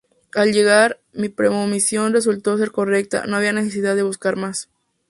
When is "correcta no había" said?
2.71-3.53